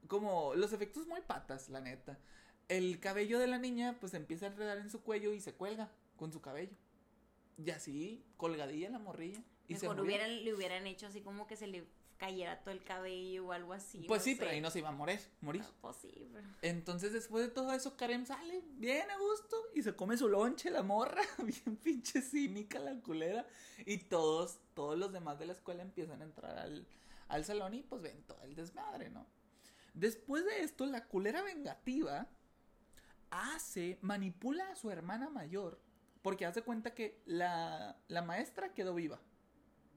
[0.09, 2.19] como los efectos muy patas, la neta.
[2.69, 5.91] El cabello de la niña, pues empieza a enredar en su cuello y se cuelga
[6.17, 6.77] con su cabello.
[7.59, 9.43] Y así, colgadilla la morrilla.
[9.69, 11.87] Y Mejor hubieran, le hubieran hecho así como que se le
[12.27, 14.05] cayera todo el cabello o algo así.
[14.07, 14.39] Pues no sí, sé.
[14.39, 15.63] pero ahí no se iba a morir, morir.
[15.63, 19.83] No, pues sí, pero- Entonces, después de todo eso, Karen sale bien a gusto y
[19.83, 23.47] se come su lonche, la morra, bien pinche cínica, la culera.
[23.87, 26.87] Y todos, todos los demás de la escuela empiezan a entrar al,
[27.29, 29.27] al salón y pues ven todo el desmadre, ¿no?
[29.95, 32.29] Después de esto, la culera vengativa
[33.31, 35.81] hace, manipula a su hermana mayor,
[36.23, 39.21] porque hace cuenta que la, la maestra quedó viva.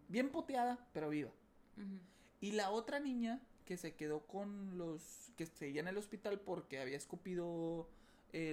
[0.07, 1.31] Bien poteada, pero viva.
[1.77, 1.99] Ujú.
[2.45, 6.79] Y la otra niña que se quedó con los que seguía en el hospital porque
[6.79, 7.89] había escupido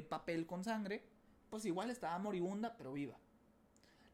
[0.08, 1.04] papel con sangre,
[1.50, 3.18] pues igual estaba moribunda, pero viva.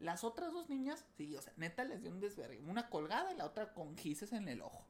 [0.00, 2.60] Las otras dos niñas, sí, o sea, neta les dio un desvergue.
[2.66, 4.84] Una colgada y la otra con gises en el ojo.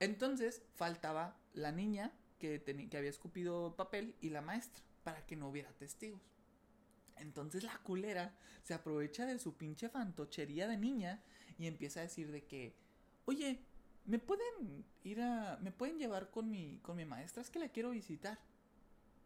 [0.00, 5.48] Entonces faltaba la niña que, que había escupido papel y la maestra para que no
[5.48, 6.22] hubiera testigos.
[7.18, 11.22] Entonces la culera se aprovecha de su pinche fantochería de niña
[11.56, 12.74] y empieza a decir de que,
[13.26, 13.64] oye,
[14.06, 17.42] ¿me pueden ir a, me pueden llevar con mi, con mi maestra?
[17.42, 18.38] Es que la quiero visitar.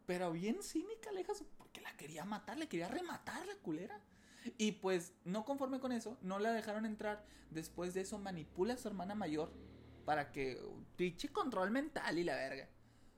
[0.07, 4.01] Pero bien cínica su- porque la quería matar, le quería rematar la culera.
[4.59, 7.25] Y pues, no conforme con eso, no la dejaron entrar.
[7.51, 9.53] Después de eso, manipula a su hermana mayor
[10.05, 10.61] para que,
[10.97, 12.69] pinche control mental y la verga.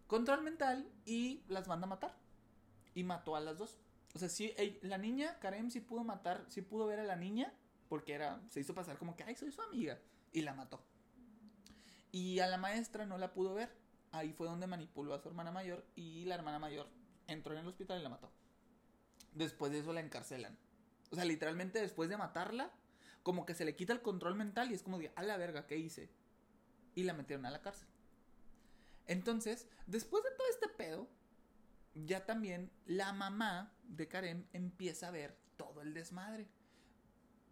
[0.06, 2.16] Control mental y las manda a matar.
[2.94, 3.78] Y mató a las dos.
[4.14, 7.54] O sea, sí, la niña, Karem, sí pudo matar, sí pudo ver a la niña,
[7.88, 9.98] porque era, se hizo pasar como que, ay, soy su amiga.
[10.32, 10.84] Y la mató.
[12.12, 13.74] Y a la maestra no la pudo ver.
[14.12, 16.88] Ahí fue donde manipuló a su hermana mayor y la hermana mayor
[17.26, 18.30] entró en el hospital y la mató.
[19.32, 20.58] Después de eso la encarcelan.
[21.10, 22.70] O sea, literalmente después de matarla,
[23.22, 25.66] como que se le quita el control mental y es como de, a la verga,
[25.66, 26.10] ¿qué hice?
[26.94, 27.88] Y la metieron a la cárcel.
[29.06, 31.08] Entonces, después de todo este pedo,
[31.94, 36.48] ya también la mamá de Karen empieza a ver todo el desmadre.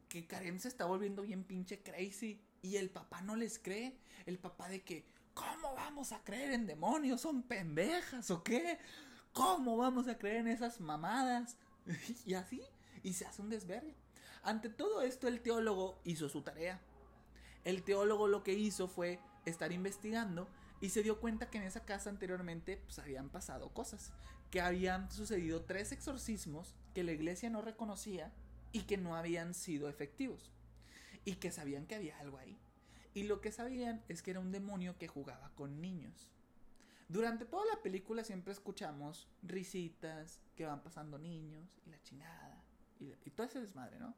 [0.09, 3.99] Que Karen se está volviendo bien pinche crazy y el papá no les cree.
[4.27, 7.21] El papá de que, ¿cómo vamos a creer en demonios?
[7.21, 8.79] ¿Son pendejas o qué?
[9.33, 11.57] ¿Cómo vamos a creer en esas mamadas?
[12.27, 12.63] y así,
[13.03, 13.95] y se hace un desvergue.
[14.43, 16.81] Ante todo esto, el teólogo hizo su tarea.
[17.65, 20.49] El teólogo lo que hizo fue estar investigando
[20.81, 24.13] y se dio cuenta que en esa casa anteriormente pues, habían pasado cosas.
[24.51, 28.33] Que habían sucedido tres exorcismos que la iglesia no reconocía
[28.73, 30.51] y que no habían sido efectivos.
[31.25, 32.59] Y que sabían que había algo ahí.
[33.15, 36.31] Y lo que sabían es que era un demonio que jugaba con niños.
[37.09, 42.65] Durante toda la película siempre escuchamos risitas, que van pasando niños y la chingada.
[43.01, 44.15] Y, y todo ese desmadre, ¿no?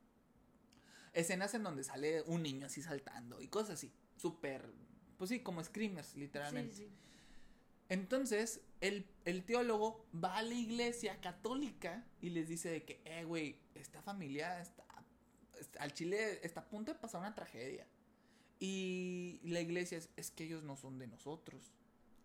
[1.15, 3.93] Escenas en donde sale un niño así saltando y cosas así.
[4.17, 4.73] Súper,
[5.19, 6.75] pues sí, como screamers, literalmente.
[6.77, 6.93] Sí, sí.
[7.89, 13.25] Entonces, el, el teólogo va a la iglesia católica y les dice de que, eh,
[13.25, 14.82] güey, esta familia está, está-
[15.79, 17.87] al Chile está a punto de pasar una tragedia.
[18.59, 21.73] Y la iglesia es, es que ellos no son de nosotros.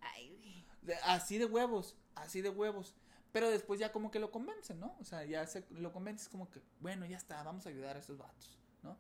[0.02, 0.66] Ay,
[1.04, 2.96] así de huevos, así de huevos.
[3.32, 4.96] Pero después ya como que lo convencen, ¿no?
[5.00, 8.00] O sea, ya se lo convences como que, bueno, ya está, vamos a ayudar a
[8.00, 8.98] estos vatos, ¿no?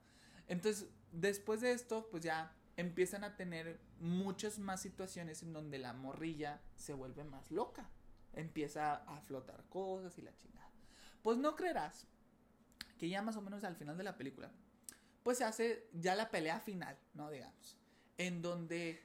[0.47, 5.93] Entonces, después de esto, pues ya empiezan a tener muchas más situaciones en donde la
[5.93, 7.89] morrilla se vuelve más loca.
[8.33, 10.71] Empieza a flotar cosas y la chingada.
[11.23, 12.07] Pues no creerás
[12.97, 14.51] que ya más o menos al final de la película,
[15.23, 17.29] pues se hace ya la pelea final, ¿no?
[17.29, 17.77] Digamos.
[18.17, 19.03] En donde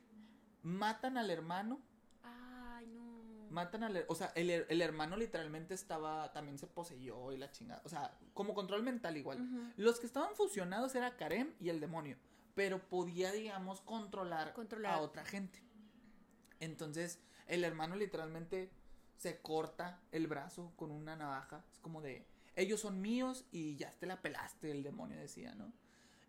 [0.62, 1.80] matan al hermano
[2.22, 3.50] Ay, no.
[3.50, 4.04] Matan al...
[4.08, 6.32] O sea, el, el hermano literalmente estaba...
[6.32, 7.82] También se poseyó y la chingada.
[7.84, 9.72] O sea, como control mental igual.
[9.76, 12.16] Los que estaban fusionados era Karem y el demonio.
[12.54, 14.94] Pero podía, digamos, controlar, Controlar.
[14.94, 15.62] a otra gente.
[16.60, 18.70] Entonces, el hermano literalmente
[19.16, 21.64] se corta el brazo con una navaja.
[21.74, 22.26] Es como de...
[22.54, 25.72] Ellos son míos y ya te la pelaste, el demonio decía, ¿no?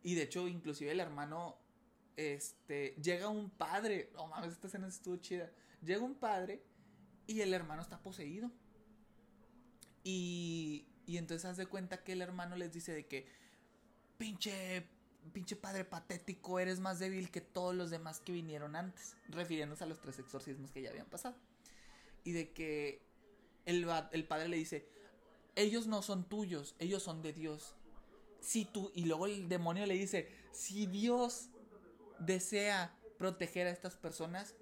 [0.04, 1.58] Y de hecho, inclusive el hermano...
[2.16, 2.96] Este...
[3.02, 4.12] Llega un padre...
[4.14, 5.52] No mames, esta escena estuvo chida.
[5.82, 6.64] Llega un padre
[7.28, 8.52] y el hermano está poseído.
[10.04, 13.26] Y, y entonces haz de cuenta que el hermano les dice de que,
[14.18, 14.86] pinche,
[15.32, 19.88] pinche padre patético, eres más débil que todos los demás que vinieron antes, refiriéndose a
[19.88, 21.36] los tres exorcismos que ya habían pasado.
[22.26, 23.02] Y de que
[23.66, 24.88] el, el padre le dice,
[25.56, 27.76] ellos no son tuyos, ellos son de Dios.
[28.40, 31.50] Si tú, y luego el demonio le dice, si Dios
[32.20, 34.56] desea proteger a estas personas,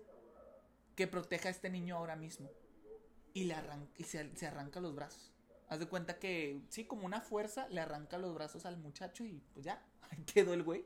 [0.96, 2.50] que proteja a este niño ahora mismo.
[3.34, 5.32] y, le arranca, y se, se arranca los brazos.
[5.70, 9.42] Haz de cuenta que, sí, como una fuerza, le arranca los brazos al muchacho y
[9.54, 9.82] pues ya,
[10.34, 10.86] quedó el güey.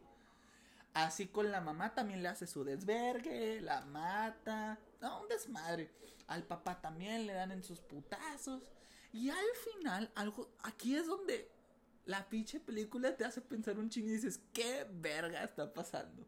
[0.94, 5.92] Así con la mamá también le hace su desvergue, la mata, no, un desmadre.
[6.28, 8.72] Al papá también le dan en sus putazos.
[9.16, 11.50] Y al final, algo, aquí es donde
[12.06, 16.28] la pinche película te hace pensar un chingo y dices, ¿qué verga está pasando?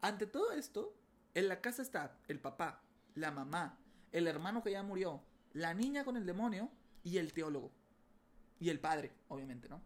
[0.00, 0.92] Ante todo esto,
[1.34, 2.82] en la casa está el papá,
[3.14, 3.78] la mamá,
[4.10, 6.68] el hermano que ya murió, la niña con el demonio
[7.04, 7.70] y el teólogo.
[8.58, 9.80] Y el padre, obviamente, ¿no?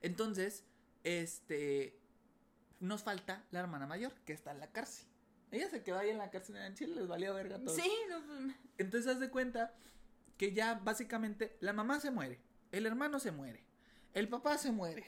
[0.00, 0.64] Entonces,
[1.04, 2.00] este,
[2.80, 5.06] nos falta la hermana mayor, que está en la cárcel.
[5.52, 7.76] Ella se quedó ahí en la cárcel en Chile, les valía verga todo.
[7.76, 9.72] Sí, no, pues, Entonces, haz de cuenta
[10.40, 12.40] que ya básicamente la mamá se muere,
[12.72, 13.62] el hermano se muere,
[14.14, 15.04] el papá se muere,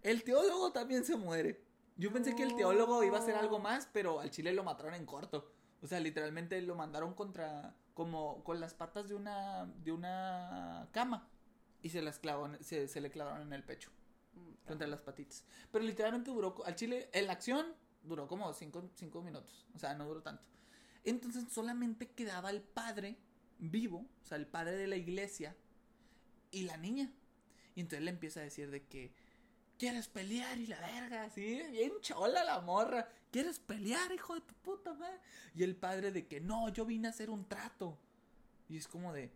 [0.00, 1.62] el teólogo también se muere.
[1.98, 4.94] Yo pensé que el teólogo iba a hacer algo más, pero al chile lo mataron
[4.94, 5.52] en corto.
[5.82, 11.28] O sea, literalmente lo mandaron contra, como con las patas de una, de una cama.
[11.82, 13.90] Y se las clavó, se, se le clavaron en el pecho,
[14.66, 15.44] contra las patitas.
[15.72, 17.66] Pero literalmente duró, al chile, en la acción,
[18.02, 19.66] duró como cinco, cinco minutos.
[19.74, 20.48] O sea, no duró tanto.
[21.04, 23.18] Entonces solamente quedaba el padre
[23.58, 25.56] vivo, o sea, el padre de la iglesia,
[26.50, 27.10] y la niña.
[27.74, 29.12] Y entonces le empieza a decir de que,
[29.78, 30.58] ¿quieres pelear?
[30.58, 33.08] Y la verga, así, bien chola la morra.
[33.32, 35.18] ¿Quieres pelear, hijo de tu puta madre?
[35.54, 37.98] Y el padre de que, no, yo vine a hacer un trato.
[38.68, 39.32] Y es como de,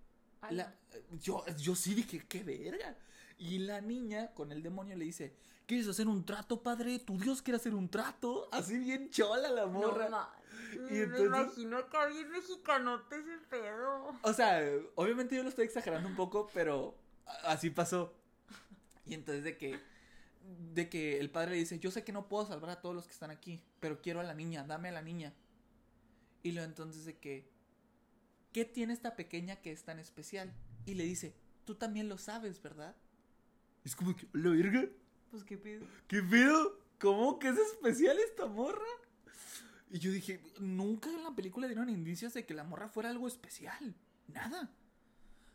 [0.50, 0.72] la-
[1.20, 2.96] yo, yo sí dije, qué verga.
[3.38, 5.34] Y la niña con el demonio le dice,
[5.66, 7.00] ¿quieres hacer un trato, padre?
[7.00, 8.48] ¿Tu Dios quiere hacer un trato?
[8.52, 10.08] Así bien chola la morra.
[10.08, 10.28] No,
[10.72, 14.12] Y Me entonces- imagino acá bien mexicanote ese pedo.
[14.22, 14.60] O sea,
[14.94, 16.96] obviamente yo lo estoy exagerando un poco, pero
[17.44, 18.14] así pasó.
[19.06, 19.78] Y entonces de que
[20.72, 23.06] de que el padre le dice, "Yo sé que no puedo salvar a todos los
[23.06, 25.34] que están aquí, pero quiero a la niña, dame a la niña."
[26.42, 27.50] Y luego entonces de que
[28.52, 30.50] ¿qué tiene esta pequeña que es tan especial?
[30.86, 31.34] Y le dice,
[31.66, 32.96] "Tú también lo sabes, ¿verdad?"
[33.84, 34.86] Es como que, "La verga,
[35.30, 35.84] Pues qué pedo.
[36.06, 36.78] ¿qué pedo?
[36.98, 38.86] ¿Cómo que es especial esta morra?"
[39.90, 43.26] Y yo dije, nunca en la película dieron indicios de que la morra fuera algo
[43.26, 43.94] especial.
[44.26, 44.70] Nada.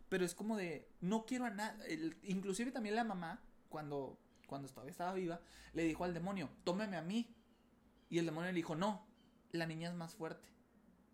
[0.09, 1.77] Pero es como de, no quiero a nada.
[2.23, 4.17] Inclusive también la mamá, cuando,
[4.47, 5.41] cuando todavía estaba viva,
[5.73, 7.33] le dijo al demonio, tómeme a mí.
[8.09, 9.05] Y el demonio le dijo, no,
[9.51, 10.47] la niña es más fuerte.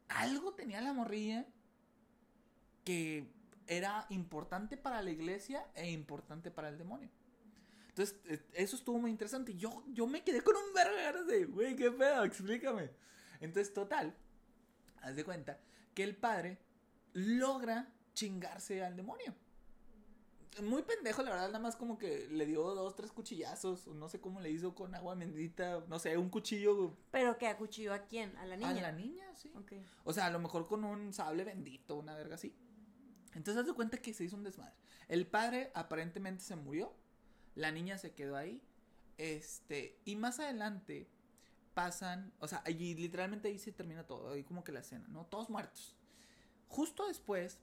[0.08, 1.46] Algo tenía la morrilla
[2.84, 3.32] que
[3.68, 7.10] era importante para la iglesia e importante para el demonio.
[8.00, 9.54] Entonces, eh, eso estuvo muy interesante.
[9.58, 12.92] Yo, yo me quedé con un verga de güey, qué pedo, explícame.
[13.42, 14.16] Entonces, total,
[15.02, 15.60] haz de cuenta
[15.94, 16.60] que el padre
[17.12, 19.36] logra chingarse al demonio.
[20.64, 24.08] Muy pendejo, la verdad, nada más como que le dio dos, tres cuchillazos, o no
[24.08, 28.06] sé cómo le hizo con agua bendita, no sé, un cuchillo ¿Pero que acuchilló a
[28.06, 28.36] quién?
[28.38, 28.70] ¿A la niña?
[28.70, 29.52] a la niña, sí.
[30.06, 32.56] O sea, a lo mejor con un sable bendito, una verga así.
[33.36, 34.76] Entonces, haz de cuenta que se hizo un desmadre.
[35.10, 36.96] El padre aparentemente se murió.
[37.56, 38.62] La niña se quedó ahí.
[39.18, 41.10] Este, y más adelante
[41.74, 45.26] pasan, o sea, allí literalmente ahí se termina todo, ahí como que la escena, ¿no?
[45.26, 45.96] Todos muertos.
[46.68, 47.60] Justo después,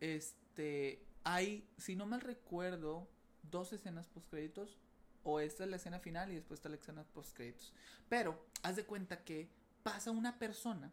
[0.00, 3.08] este, hay, si no mal recuerdo,
[3.42, 4.78] dos escenas post créditos
[5.22, 7.72] o esta es la escena final y después está la escena post créditos.
[8.08, 9.50] Pero haz de cuenta que
[9.82, 10.90] pasa una persona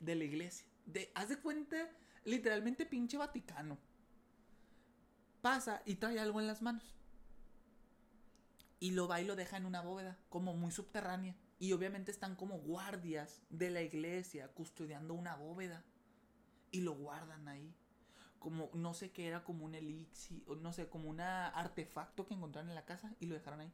[0.00, 0.66] de la iglesia,
[1.14, 1.90] haz de cuenta
[2.24, 3.78] literalmente pinche Vaticano.
[5.40, 6.94] Pasa y trae algo en las manos.
[8.84, 11.34] Y lo va y lo deja en una bóveda, como muy subterránea.
[11.58, 15.82] Y obviamente están como guardias de la iglesia custodiando una bóveda.
[16.70, 17.74] Y lo guardan ahí.
[18.38, 22.34] Como, no sé qué era, como un elixir, o no sé, como un artefacto que
[22.34, 23.72] encontraron en la casa y lo dejaron ahí.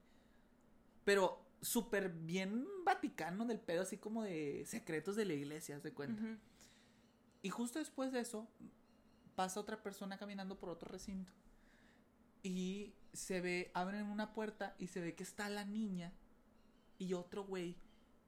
[1.02, 5.92] Pero súper bien vaticano del pedo, así como de secretos de la iglesia, ¿haz de
[5.92, 6.22] cuenta?
[7.42, 8.46] Y justo después de eso,
[9.34, 11.32] pasa otra persona caminando por otro recinto.
[12.42, 16.12] Y se ve, abren una puerta y se ve que está la niña
[16.98, 17.76] y otro güey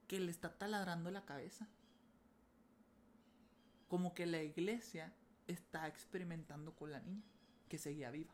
[0.07, 1.68] que le está taladrando la cabeza.
[3.88, 5.12] Como que la iglesia
[5.46, 7.22] está experimentando con la niña,
[7.68, 8.33] que seguía viva.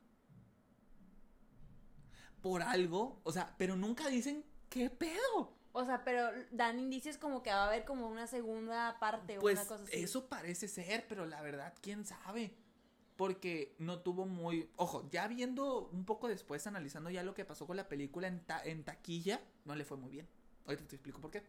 [2.42, 5.56] Por algo, o sea, pero nunca dicen qué pedo.
[5.72, 9.40] O sea, pero dan indicios como que va a haber como una segunda parte o
[9.40, 9.96] Pues una cosa así.
[9.96, 12.56] eso parece ser, pero la verdad, quién sabe.
[13.18, 14.70] Porque no tuvo muy.
[14.76, 18.46] Ojo, ya viendo un poco después, analizando ya lo que pasó con la película en,
[18.46, 20.28] ta- en taquilla, no le fue muy bien.
[20.66, 21.42] Ahorita te explico por qué.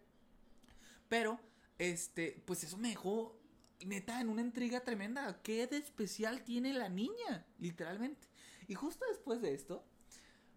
[1.08, 1.40] Pero,
[1.78, 3.40] este, pues eso me dejó
[3.86, 5.42] neta en una intriga tremenda.
[5.44, 7.46] ¿Qué de especial tiene la niña?
[7.60, 8.28] Literalmente.
[8.68, 9.86] Y justo después de esto,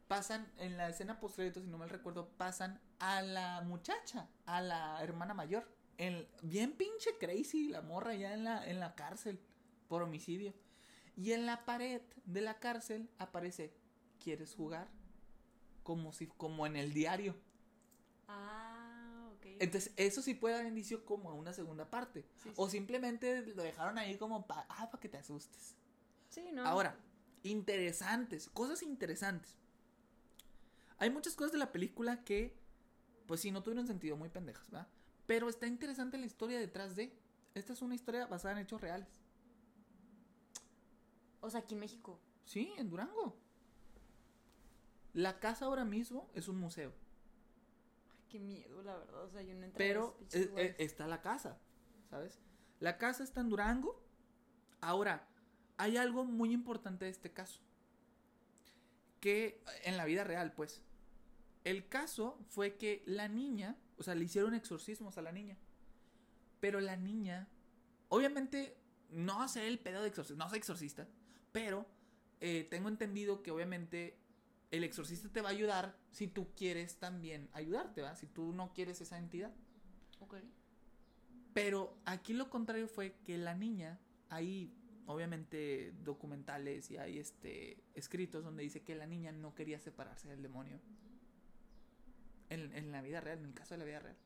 [0.09, 5.03] pasan en la escena post si no mal recuerdo, pasan a la muchacha, a la
[5.03, 5.69] hermana mayor.
[5.99, 9.39] En, bien pinche crazy la morra ya en la, en la cárcel.
[9.89, 10.55] por homicidio.
[11.17, 13.75] Y en la pared de la cárcel aparece,
[14.23, 14.89] ¿quieres jugar?
[15.83, 17.37] Como si, como en el diario.
[18.29, 19.47] Ah, ok.
[19.61, 22.25] Entonces, eso sí puede dar indicio como a una segunda parte.
[22.43, 25.77] Sí, O simplemente lo dejaron ahí como para ah, pa que te asustes.
[26.29, 26.65] Sí, ¿no?
[26.65, 26.97] Ahora,
[27.43, 29.59] interesantes, cosas interesantes.
[30.99, 32.57] Hay muchas cosas de la película que,
[33.27, 34.89] pues sí, no tuvieron sentido, muy pendejas, ¿verdad?
[35.27, 37.13] Pero está interesante la historia detrás de.
[37.55, 39.22] Esta es una historia basada en hechos reales.
[41.43, 42.19] O sea, aquí en México.
[42.47, 43.37] Sí, en Durango.
[45.13, 46.95] La casa ahora mismo es un museo.
[48.11, 49.25] Ay, qué miedo, la verdad.
[49.25, 51.59] O sea, yo no entré Pero eh, está la casa,
[52.09, 52.41] ¿sabes?
[52.81, 54.03] La casa está en Durango.
[54.81, 55.29] Ahora,
[55.77, 57.61] hay algo muy importante de este caso.
[59.21, 60.83] Que en la vida real, pues.
[61.65, 65.59] El caso fue que la niña, o sea, le hicieron exorcismos a la niña.
[66.61, 67.49] Pero la niña,
[68.09, 68.77] obviamente,
[69.11, 71.09] no sé el pedo de exorcismo, no soy exorcista,
[71.53, 71.87] pero
[72.41, 74.19] eh, tengo entendido que obviamente
[74.73, 78.17] el exorcista te va a ayudar si tú quieres también ayudarte, ¿va?
[78.17, 79.55] Si tú no quieres esa entidad.
[80.21, 80.37] Ok.
[81.53, 84.75] Pero aquí lo contrario fue que la niña, hay
[85.07, 90.43] obviamente documentales y hay este escritos donde dice que la niña no quería separarse del
[90.43, 90.81] demonio.
[92.49, 94.17] En, en la vida real, en el caso de la vida real.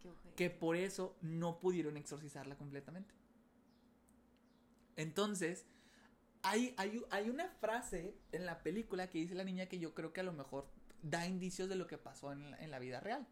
[0.00, 0.10] Qué.
[0.36, 3.14] Que por eso no pudieron exorcizarla completamente.
[4.96, 5.66] Entonces,
[6.42, 10.12] hay, hay, hay una frase en la película que dice la niña que yo creo
[10.12, 10.68] que a lo mejor
[11.02, 13.26] da indicios de lo que pasó en la, en la vida real.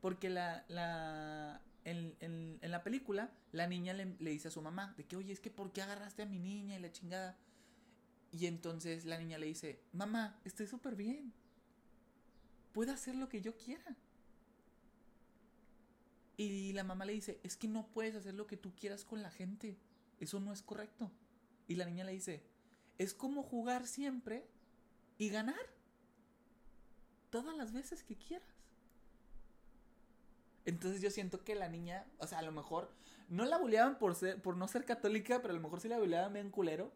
[0.00, 4.62] Porque la, la, en, en- en la película, la niña le, le dice a su
[4.62, 7.36] mamá, de que, oye, es que ¿por qué agarraste a mi niña y la chingada?
[8.32, 11.32] Y entonces la niña le dice, mamá, estoy súper bien.
[12.72, 13.96] Puedo hacer lo que yo quiera.
[16.36, 19.22] Y la mamá le dice, es que no puedes hacer lo que tú quieras con
[19.22, 19.76] la gente.
[20.20, 21.10] Eso no es correcto.
[21.66, 22.42] Y la niña le dice,
[22.98, 24.46] es como jugar siempre
[25.18, 25.56] y ganar.
[27.30, 28.46] Todas las veces que quieras.
[30.64, 32.92] Entonces yo siento que la niña, o sea, a lo mejor
[33.28, 35.98] no la buleaban por ser, por no ser católica, pero a lo mejor sí la
[35.98, 36.92] buleaban bien culero.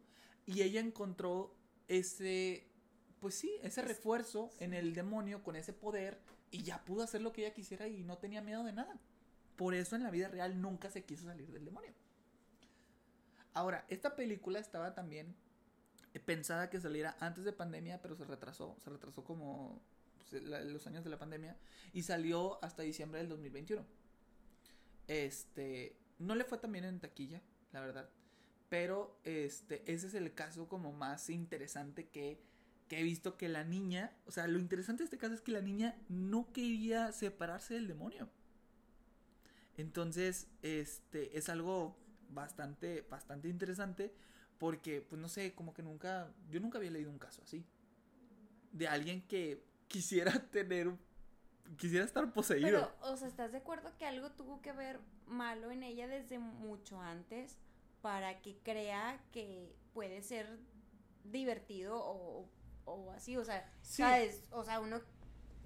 [0.47, 1.55] Y ella encontró
[1.89, 2.67] ese,
[3.21, 7.23] pues sí, ese Es- refuerzo en el demonio con ese poder y ya pudo hacer
[7.23, 8.99] lo que ella quisiera y no tenía miedo de nada.
[9.57, 11.93] Por eso en la vida real nunca se quiso salir del demonio.
[13.55, 15.35] Ahora, esta película estaba también
[16.13, 18.77] eh, pensada que saliera antes de pandemia, pero se retrasó.
[18.83, 19.81] Se retrasó como
[20.19, 21.57] pues, los años de la pandemia
[21.93, 23.85] y salió hasta diciembre del 2021.
[25.07, 28.11] Este, no le fue tan bien en taquilla, la verdad.
[28.69, 32.41] Pero este, ese es el caso como más interesante que,
[32.89, 35.53] que he visto que la niña, o sea, lo interesante de este caso es que
[35.53, 38.29] la niña no quería separarse del demonio.
[39.77, 41.97] Entonces, este, es algo
[42.35, 44.13] bastante, bastante interesante
[44.59, 47.65] porque, pues no sé, como que nunca, yo nunca había leído un caso así.
[48.73, 50.93] De alguien que quisiera tener,
[51.77, 52.69] quisiera estar poseído.
[52.69, 56.39] Pero, o sea, ¿estás de acuerdo que algo tuvo que ver malo en ella desde
[56.39, 57.57] mucho antes
[58.03, 60.59] para que crea que puede ser
[61.25, 62.49] divertido o,
[62.85, 63.37] o así?
[63.37, 64.03] O sea, Sí.
[64.03, 64.43] ¿sabes?
[64.51, 65.01] O sea, uno,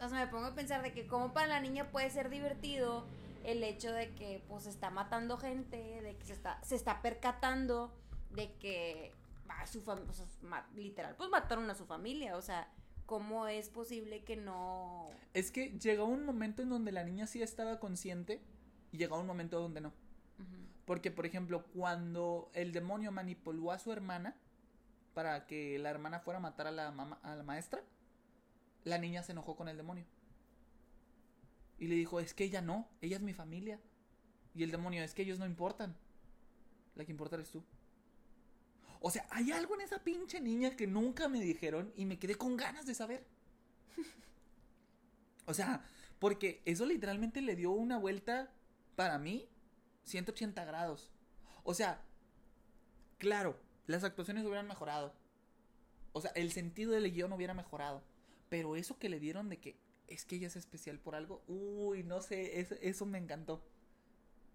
[0.01, 3.07] o sea, me pongo a pensar de que como para la niña puede ser divertido
[3.51, 7.95] el hecho de que pues está matando gente, de que se está, se está percatando
[8.31, 9.15] de que
[9.49, 10.13] a su familia,
[10.75, 12.71] literal, pues mataron a su familia, o sea,
[13.07, 15.09] ¿cómo es posible que no...
[15.35, 18.43] Es que llegó un momento en donde la niña sí estaba consciente
[18.93, 19.93] y llegó un momento donde no.
[20.85, 24.37] Porque, por ejemplo, cuando el demonio manipuló a su hermana
[25.13, 27.83] para que la hermana fuera a matar a la, a la maestra,
[28.85, 30.07] la niña se enojó con el demonio.
[31.79, 33.81] Y le dijo, es que ella no, ella es mi familia.
[34.55, 35.97] Y el demonio, es que ellos no importan.
[36.95, 37.63] La que importa eres tú.
[39.01, 42.35] O sea, hay algo en esa pinche niña que nunca me dijeron y me quedé
[42.35, 43.27] con ganas de saber.
[45.47, 45.83] O sea,
[46.19, 48.53] porque eso literalmente le dio una vuelta
[48.97, 49.49] para mí
[50.05, 51.11] 180 grados.
[51.63, 52.03] O sea,
[53.17, 55.15] claro, las actuaciones hubieran mejorado.
[56.13, 58.03] O sea, el sentido del guion hubiera mejorado.
[58.49, 59.79] Pero eso que le dieron de que
[60.09, 63.63] es que ella es especial por algo, uy, no sé, eso, eso me encantó.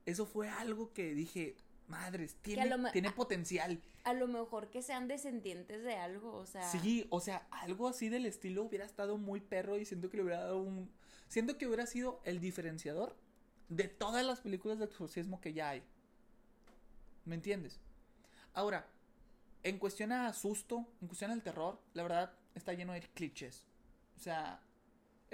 [0.06, 1.56] Eso fue algo que dije,
[1.88, 3.82] madres, tiene, tiene a- potencial.
[4.04, 6.70] A lo mejor que sean descendientes de algo, o sea...
[6.70, 10.24] Sí, o sea, algo así del estilo hubiera estado muy perro y siento que le
[10.24, 10.92] hubiera dado un...
[11.30, 13.16] Siento que hubiera sido el diferenciador
[13.70, 15.84] de todas las películas de exorcismo que ya hay.
[17.26, 17.80] ¿Me entiendes?
[18.54, 18.88] Ahora,
[19.64, 23.66] en cuestión a susto, en cuestión al terror, la verdad está lleno de clichés.
[24.18, 24.62] O sea,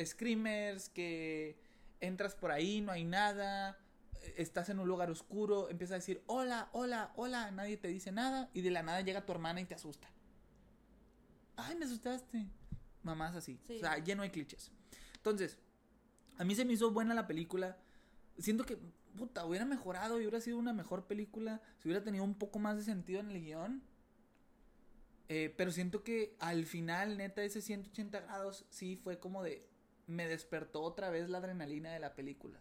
[0.03, 1.57] screamers que
[1.99, 3.77] entras por ahí, no hay nada.
[4.37, 8.49] estás en un lugar oscuro, empieza a decir hola, hola, hola, nadie te dice nada
[8.53, 10.09] y de la nada llega tu hermana y te asusta.
[11.55, 12.47] Ay, me asustaste.
[13.03, 13.59] Mamás así.
[13.67, 13.77] Sí.
[13.77, 14.71] O sea, lleno de clichés.
[15.15, 15.57] Entonces,
[16.37, 17.77] a mí se me hizo buena la película.
[18.37, 18.77] Siento que,
[19.17, 22.77] puta, hubiera mejorado y hubiera sido una mejor película si hubiera tenido un poco más
[22.77, 23.83] de sentido en el guion.
[25.27, 29.68] Eh, pero siento que al final, neta, ese 180 grados sí fue como de.
[30.09, 32.59] Me despertó otra vez la adrenalina de la película.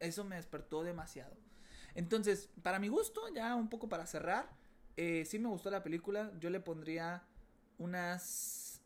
[0.00, 1.36] Eso me despertó demasiado.
[1.94, 4.50] Entonces, para mi gusto, ya un poco para cerrar,
[4.96, 6.32] eh, sí me gustó la película.
[6.40, 7.22] Yo le pondría
[7.78, 8.80] unas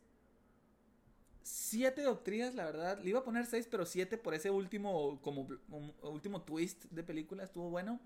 [1.42, 2.99] siete doctrinas, la verdad.
[3.03, 5.49] Le iba a poner seis, pero siete por ese último, como
[6.03, 7.99] último twist de película, estuvo bueno.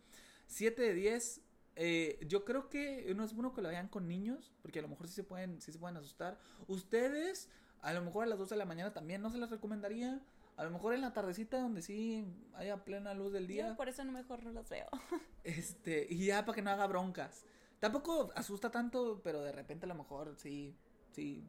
[0.46, 1.40] Siete de diez.
[1.74, 4.88] eh, yo creo que no es bueno que lo vean con niños, porque a lo
[4.88, 6.38] mejor sí se pueden, sí se pueden asustar.
[6.68, 7.48] Ustedes,
[7.82, 10.20] a lo mejor a las 12 de la mañana también no se las recomendaría.
[10.56, 12.24] A lo mejor en la tardecita donde sí
[12.54, 13.68] haya plena luz del día.
[13.68, 14.88] Yo por eso no mejor no los veo.
[15.44, 17.44] Este, y ya para que no haga broncas.
[17.80, 20.76] Tampoco asusta tanto, pero de repente a lo mejor sí,
[21.10, 21.44] sí,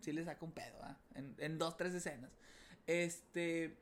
[0.00, 0.96] sí le saca un pedo, ¿ah?
[1.14, 2.30] En, en dos, tres escenas.
[2.86, 3.76] Este,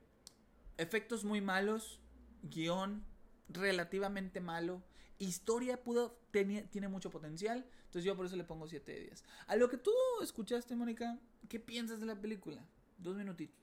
[0.78, 2.00] efectos muy malos,
[2.42, 3.04] guion
[3.48, 4.82] relativamente malo,
[5.18, 9.22] historia pudo, tenía, tiene mucho potencial, entonces yo por eso le pongo 7 de 10.
[9.48, 11.18] A lo que tú escuchaste, Mónica,
[11.50, 12.64] ¿qué piensas de la película?
[12.96, 13.54] Dos minutitos.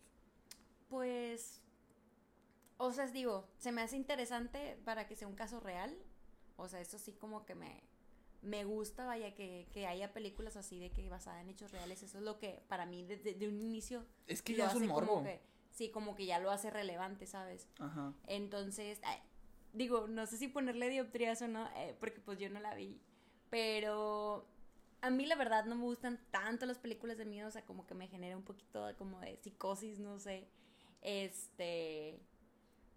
[0.88, 1.64] Pues,
[2.78, 5.98] o sea, digo, se me hace interesante para que sea un caso real.
[6.58, 7.82] O sea, eso sí como que me,
[8.44, 12.04] me gusta, vaya, que, que haya películas así de que basadas en hechos reales.
[12.04, 14.82] Eso es lo que para mí desde de un inicio Es que ya es un
[14.82, 15.24] como morbo.
[15.24, 17.68] que, sí, como que ya lo hace relevante, ¿sabes?
[17.80, 18.14] Ajá.
[18.28, 19.02] Entonces,
[19.74, 23.02] digo, no sé si ponerle dioptrías o no, eh, porque pues yo no la vi.
[23.50, 24.46] Pero
[25.02, 27.88] a mí la verdad no me gustan tanto las películas de miedo, o sea, como
[27.88, 30.48] que me genera un poquito de- como de psicosis, no sé.
[31.02, 32.20] Este,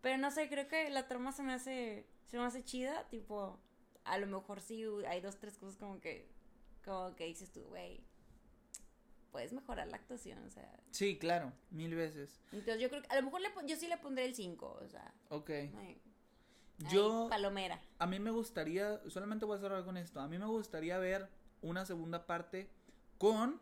[0.00, 3.58] pero no sé, creo que la trama se me hace se me hace chida, tipo,
[4.04, 6.26] a lo mejor sí hay dos tres cosas como que
[6.84, 8.00] como que dices tú, güey,
[9.30, 12.40] puedes mejorar la actuación, o sea, Sí, claro, mil veces.
[12.52, 14.88] entonces yo creo que a lo mejor le yo sí le pondré el 5, o
[14.88, 15.50] sea, Ok.
[15.50, 16.00] ay,
[16.90, 17.80] Yo, Ay, palomera.
[17.98, 21.28] a mí me gustaría, solamente voy a cerrar con esto, a mí me gustaría ver
[21.60, 22.70] una segunda parte
[23.18, 23.60] con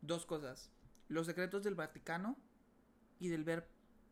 [0.00, 0.70] dos cosas,
[1.08, 2.36] los secretos del Vaticano
[3.18, 3.68] y del ver,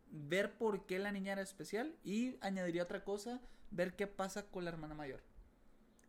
[0.09, 4.65] ver por qué la niña era especial y añadiría otra cosa, ver qué pasa con
[4.65, 5.21] la hermana mayor.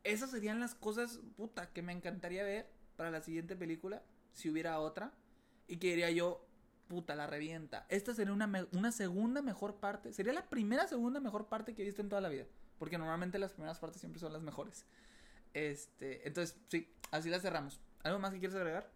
[0.05, 4.80] Esas serían las cosas, puta, que me encantaría ver para la siguiente película, si hubiera
[4.80, 5.12] otra,
[5.66, 6.47] y que diría yo,
[6.89, 7.86] puta, la revienta.
[7.89, 11.82] Esta sería una, me- una segunda mejor parte, sería la primera segunda mejor parte que
[11.82, 12.47] he visto en toda la vida,
[12.78, 14.84] porque normalmente las primeras partes siempre son las mejores.
[15.55, 17.80] Este, entonces, sí, así la cerramos.
[18.03, 18.91] ¿Algo más que quieres agregar?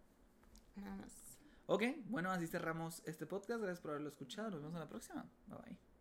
[0.75, 1.11] Nada más.
[1.67, 3.61] Ok, bueno, así cerramos este podcast.
[3.61, 4.49] Gracias por haberlo escuchado.
[4.49, 5.25] Nos vemos en la próxima.
[5.47, 5.92] Bye bye.